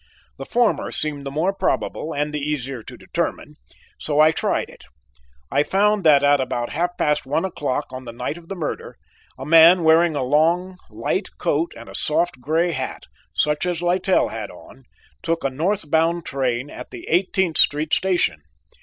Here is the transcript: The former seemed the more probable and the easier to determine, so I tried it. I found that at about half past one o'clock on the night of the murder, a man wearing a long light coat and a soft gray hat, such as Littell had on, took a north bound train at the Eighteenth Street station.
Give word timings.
The 0.39 0.47
former 0.47 0.89
seemed 0.89 1.27
the 1.27 1.29
more 1.29 1.53
probable 1.53 2.11
and 2.11 2.33
the 2.33 2.39
easier 2.39 2.81
to 2.81 2.97
determine, 2.97 3.57
so 3.99 4.19
I 4.19 4.31
tried 4.31 4.67
it. 4.67 4.83
I 5.51 5.61
found 5.61 6.03
that 6.05 6.23
at 6.23 6.41
about 6.41 6.71
half 6.71 6.97
past 6.97 7.27
one 7.27 7.45
o'clock 7.45 7.85
on 7.91 8.05
the 8.05 8.11
night 8.11 8.35
of 8.35 8.47
the 8.47 8.55
murder, 8.55 8.95
a 9.37 9.45
man 9.45 9.83
wearing 9.83 10.15
a 10.15 10.23
long 10.23 10.77
light 10.89 11.27
coat 11.37 11.71
and 11.77 11.87
a 11.87 11.93
soft 11.93 12.41
gray 12.41 12.71
hat, 12.71 13.03
such 13.35 13.67
as 13.67 13.83
Littell 13.83 14.29
had 14.29 14.49
on, 14.49 14.85
took 15.21 15.43
a 15.43 15.51
north 15.51 15.91
bound 15.91 16.25
train 16.25 16.71
at 16.71 16.89
the 16.89 17.07
Eighteenth 17.07 17.59
Street 17.59 17.93
station. 17.93 18.41